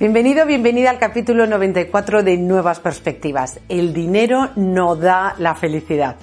[0.00, 3.58] Bienvenido, bienvenida al capítulo 94 de Nuevas Perspectivas.
[3.68, 6.14] El dinero no da la felicidad.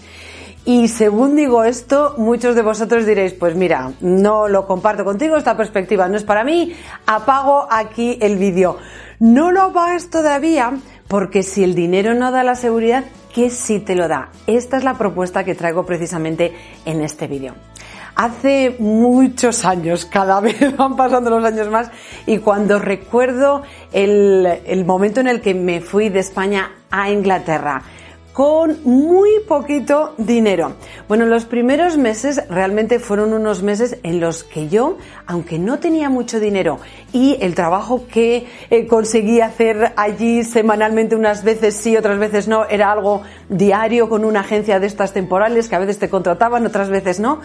[0.63, 5.57] Y según digo esto, muchos de vosotros diréis, pues mira, no lo comparto contigo, esta
[5.57, 6.73] perspectiva no es para mí,
[7.05, 8.77] apago aquí el vídeo.
[9.19, 10.71] No lo apagues todavía,
[11.09, 13.03] porque si el dinero no da la seguridad,
[13.33, 14.29] ¿qué sí te lo da?
[14.47, 16.53] Esta es la propuesta que traigo precisamente
[16.85, 17.55] en este vídeo.
[18.15, 21.91] Hace muchos años, cada vez van pasando los años más,
[22.25, 27.83] y cuando recuerdo el, el momento en el que me fui de España a Inglaterra,
[28.35, 30.73] con muy poquito dinero.
[31.07, 36.09] Bueno, los primeros meses realmente fueron unos meses en los que yo, aunque no tenía
[36.09, 36.79] mucho dinero
[37.13, 42.65] y el trabajo que eh, conseguí hacer allí semanalmente unas veces sí, otras veces no,
[42.65, 46.89] era algo diario con una agencia de estas temporales que a veces te contrataban, otras
[46.89, 47.39] veces no.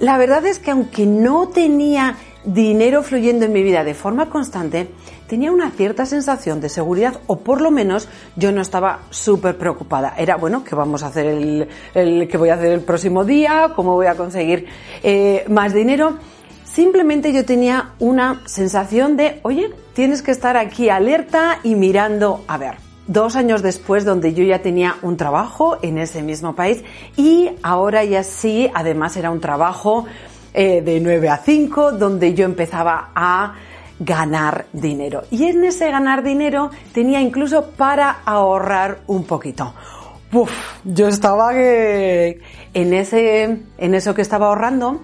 [0.00, 4.88] La verdad es que aunque no tenía dinero fluyendo en mi vida de forma constante,
[5.28, 10.14] tenía una cierta sensación de seguridad o por lo menos yo no estaba súper preocupada.
[10.16, 13.72] Era, bueno, ¿qué vamos a hacer el, qué voy a hacer el próximo día?
[13.74, 14.66] ¿Cómo voy a conseguir
[15.02, 16.18] eh, más dinero?
[16.64, 22.58] Simplemente yo tenía una sensación de, oye, tienes que estar aquí alerta y mirando a
[22.58, 22.83] ver.
[23.06, 26.82] Dos años después, donde yo ya tenía un trabajo en ese mismo país
[27.16, 30.06] y ahora ya sí, además era un trabajo
[30.54, 33.54] eh, de 9 a 5, donde yo empezaba a
[33.98, 35.24] ganar dinero.
[35.30, 39.74] Y en ese ganar dinero tenía incluso para ahorrar un poquito.
[40.32, 40.50] Uf,
[40.84, 42.40] yo estaba que
[42.72, 45.00] en ese, en eso que estaba ahorrando,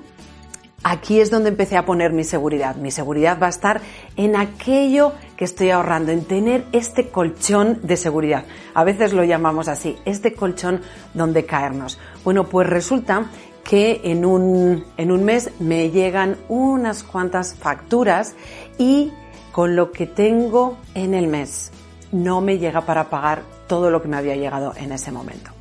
[0.83, 2.77] aquí es donde empecé a poner mi seguridad.
[2.77, 3.81] Mi seguridad va a estar
[4.17, 8.45] en aquello que estoy ahorrando, en tener este colchón de seguridad.
[8.75, 10.83] A veces lo llamamos así, este colchón
[11.15, 11.99] donde caernos.
[12.25, 13.31] Bueno, pues resulta
[13.65, 18.35] que en un, en un mes me llegan unas cuantas facturas
[18.77, 19.13] y
[19.51, 21.73] con lo que tengo en el mes
[22.13, 25.53] no me llega para pagar todo lo que me había llegado en ese momento.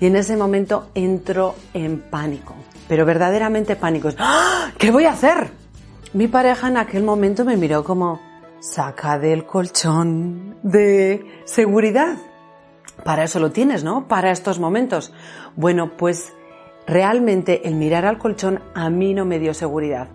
[0.00, 2.54] Y en ese momento entro en pánico,
[2.88, 4.10] pero verdaderamente pánico.
[4.18, 4.70] ¡Ah!
[4.76, 5.50] ¿Qué voy a hacer?
[6.12, 8.33] Mi pareja en aquel momento me miró como,
[8.72, 12.16] saca del colchón de seguridad.
[13.04, 14.08] Para eso lo tienes, ¿no?
[14.08, 15.12] Para estos momentos.
[15.56, 16.32] Bueno, pues
[16.86, 20.08] Realmente el mirar al colchón a mí no me dio seguridad.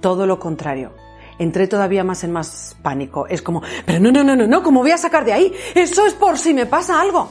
[0.00, 0.92] Todo lo contrario.
[1.38, 3.28] Entré todavía más en más pánico.
[3.28, 5.52] Es como, pero no, no, no, no, no, ¿cómo voy a sacar de ahí?
[5.74, 7.28] Eso es por si me pasa algo.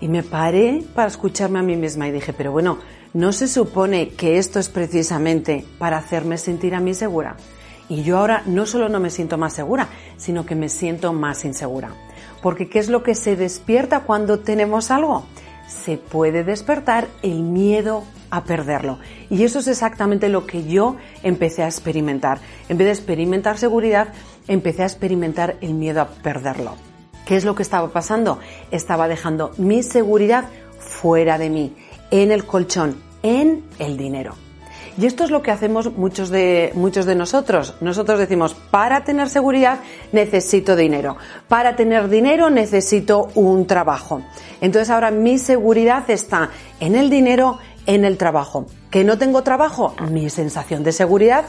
[0.00, 2.78] Y me paré para escucharme a mí misma y dije, pero bueno,
[3.14, 7.36] ¿no se supone que esto es precisamente para hacerme sentir a mí segura?
[7.88, 11.44] Y yo ahora no solo no me siento más segura, sino que me siento más
[11.44, 11.90] insegura.
[12.42, 15.24] Porque ¿qué es lo que se despierta cuando tenemos algo?
[15.66, 18.98] se puede despertar el miedo a perderlo.
[19.30, 22.40] Y eso es exactamente lo que yo empecé a experimentar.
[22.68, 24.08] En vez de experimentar seguridad,
[24.48, 26.76] empecé a experimentar el miedo a perderlo.
[27.26, 28.38] ¿Qué es lo que estaba pasando?
[28.70, 30.48] Estaba dejando mi seguridad
[30.78, 31.74] fuera de mí,
[32.10, 34.45] en el colchón, en el dinero.
[34.98, 37.74] Y esto es lo que hacemos muchos de, muchos de nosotros.
[37.80, 39.80] Nosotros decimos, para tener seguridad
[40.12, 41.16] necesito dinero.
[41.48, 44.22] Para tener dinero necesito un trabajo.
[44.60, 48.66] Entonces ahora mi seguridad está en el dinero, en el trabajo.
[48.90, 49.94] ¿Que no tengo trabajo?
[50.10, 51.44] Mi sensación de seguridad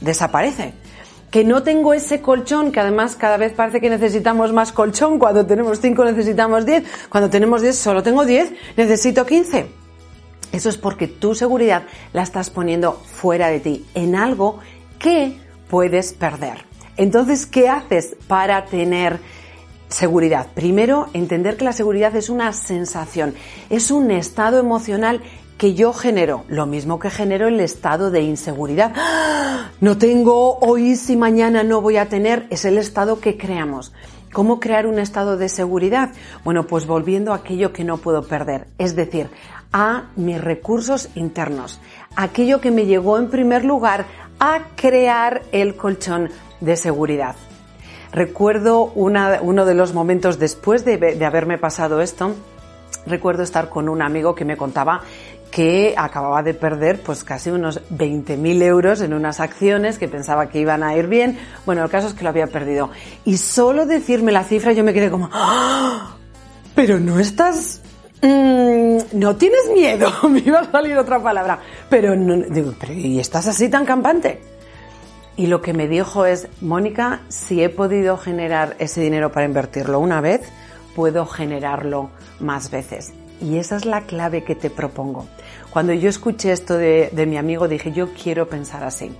[0.00, 0.74] desaparece
[1.32, 5.44] que no tengo ese colchón, que además cada vez parece que necesitamos más colchón, cuando
[5.44, 9.83] tenemos 5 necesitamos 10, cuando tenemos 10 solo tengo 10, necesito 15.
[10.54, 11.82] Eso es porque tu seguridad
[12.12, 14.60] la estás poniendo fuera de ti, en algo
[15.00, 15.36] que
[15.68, 16.64] puedes perder.
[16.96, 19.18] Entonces, ¿qué haces para tener
[19.88, 20.46] seguridad?
[20.54, 23.34] Primero, entender que la seguridad es una sensación,
[23.68, 25.22] es un estado emocional
[25.58, 28.92] que yo genero, lo mismo que genero el estado de inseguridad.
[28.94, 29.72] ¡Ah!
[29.80, 33.92] No tengo hoy si mañana no voy a tener, es el estado que creamos.
[34.34, 36.10] ¿Cómo crear un estado de seguridad?
[36.42, 39.28] Bueno, pues volviendo a aquello que no puedo perder, es decir,
[39.72, 41.80] a mis recursos internos,
[42.16, 44.06] aquello que me llegó en primer lugar
[44.40, 47.36] a crear el colchón de seguridad.
[48.10, 52.34] Recuerdo uno de los momentos después de, de haberme pasado esto,
[53.06, 55.02] recuerdo estar con un amigo que me contaba
[55.54, 60.58] que acababa de perder pues casi unos 20.000 euros en unas acciones que pensaba que
[60.58, 61.38] iban a ir bien.
[61.64, 62.90] Bueno, el caso es que lo había perdido.
[63.24, 66.16] Y solo decirme la cifra yo me quedé como, ¡Ah!
[66.74, 67.82] pero no estás
[68.24, 71.58] Mm, no tienes miedo, me iba a salir otra palabra,
[71.90, 74.40] pero no, digo, pero ¿y estás así tan campante?
[75.36, 80.00] Y lo que me dijo es, Mónica, si he podido generar ese dinero para invertirlo
[80.00, 80.40] una vez,
[80.96, 82.08] puedo generarlo
[82.40, 83.12] más veces.
[83.40, 85.26] Y esa es la clave que te propongo.
[85.70, 89.12] Cuando yo escuché esto de, de mi amigo, dije, yo quiero pensar así.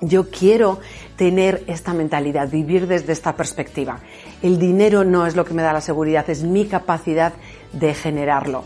[0.00, 0.80] Yo quiero
[1.16, 4.00] tener esta mentalidad, vivir desde esta perspectiva.
[4.42, 7.32] El dinero no es lo que me da la seguridad, es mi capacidad
[7.72, 8.64] de generarlo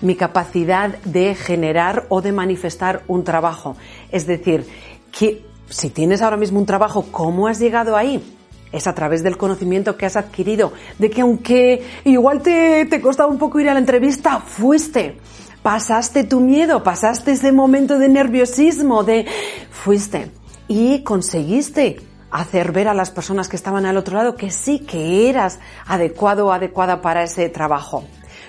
[0.00, 3.76] mi capacidad de generar o de manifestar un trabajo.
[4.10, 4.66] Es decir,
[5.12, 8.22] que si tienes ahora mismo un trabajo, ¿cómo has llegado ahí?
[8.72, 13.30] Es a través del conocimiento que has adquirido, de que aunque igual te, te costaba
[13.30, 15.16] un poco ir a la entrevista, fuiste,
[15.62, 19.26] pasaste tu miedo, pasaste ese momento de nerviosismo, de
[19.70, 20.30] fuiste
[20.68, 21.96] y conseguiste
[22.30, 26.46] hacer ver a las personas que estaban al otro lado que sí que eras adecuado
[26.46, 28.04] o adecuada para ese trabajo.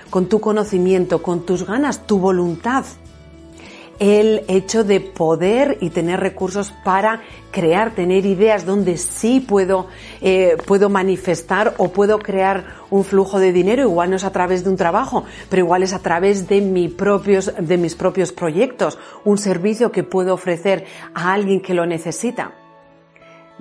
[0.10, 2.86] Con tu conocimiento, con tus ganas, tu voluntad.
[4.02, 7.22] El hecho de poder y tener recursos para
[7.52, 9.90] crear, tener ideas donde sí puedo,
[10.22, 13.84] eh, puedo manifestar o puedo crear un flujo de dinero.
[13.84, 16.90] Igual no es a través de un trabajo, pero igual es a través de, mi
[16.90, 22.56] propios, de mis propios proyectos, un servicio que puedo ofrecer a alguien que lo necesita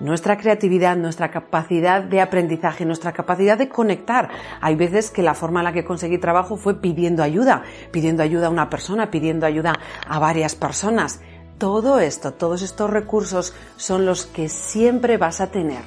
[0.00, 4.30] nuestra creatividad, nuestra capacidad de aprendizaje, nuestra capacidad de conectar.
[4.60, 7.62] Hay veces que la forma en la que conseguí trabajo fue pidiendo ayuda,
[7.92, 9.74] pidiendo ayuda a una persona, pidiendo ayuda
[10.06, 11.20] a varias personas.
[11.58, 15.82] Todo esto, todos estos recursos son los que siempre vas a tener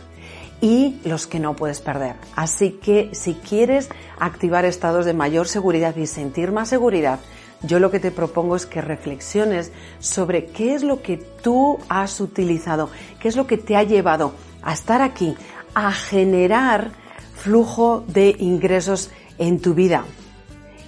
[0.61, 2.15] y los que no puedes perder.
[2.35, 3.89] Así que si quieres
[4.19, 7.19] activar estados de mayor seguridad y sentir más seguridad,
[7.63, 12.19] yo lo que te propongo es que reflexiones sobre qué es lo que tú has
[12.19, 12.89] utilizado,
[13.19, 15.35] qué es lo que te ha llevado a estar aquí,
[15.73, 16.91] a generar
[17.35, 20.05] flujo de ingresos en tu vida.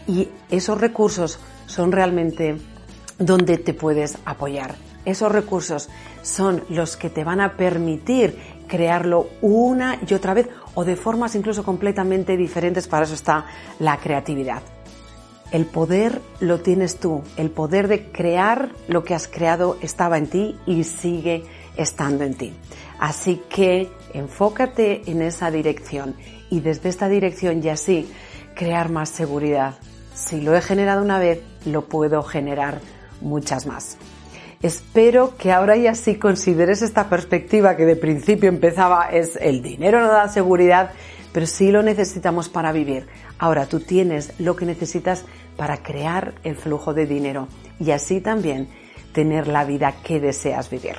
[0.08, 2.58] Y esos recursos son realmente
[3.18, 4.76] donde te puedes apoyar.
[5.06, 5.90] Esos recursos
[6.24, 8.38] son los que te van a permitir
[8.68, 12.88] crearlo una y otra vez o de formas incluso completamente diferentes.
[12.88, 13.46] Para eso está
[13.80, 14.62] la creatividad.
[15.52, 20.28] El poder lo tienes tú, el poder de crear lo que has creado estaba en
[20.28, 21.44] ti y sigue
[21.78, 22.54] estando en ti.
[23.00, 26.16] Así que enfócate en esa dirección
[26.50, 28.10] y desde esta dirección y así
[28.56, 29.76] crear más seguridad.
[30.14, 32.80] Si lo he generado una vez, lo puedo generar
[33.22, 33.98] muchas más.
[34.62, 40.00] Espero que ahora ya sí consideres esta perspectiva que de principio empezaba es el dinero
[40.00, 40.92] no da seguridad
[41.36, 43.08] pero sí lo necesitamos para vivir.
[43.40, 45.26] Ahora tú tienes lo que necesitas
[45.58, 48.70] para crear el flujo de dinero y así también
[49.12, 50.96] tener la vida que deseas vivir.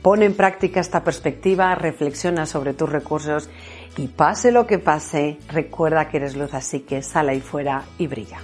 [0.00, 3.50] Pon en práctica esta perspectiva, reflexiona sobre tus recursos
[3.98, 8.06] y pase lo que pase, recuerda que eres luz, así que sal ahí fuera y
[8.06, 8.38] brilla.